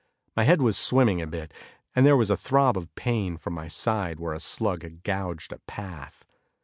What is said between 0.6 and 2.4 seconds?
was swimming a bit, and there was a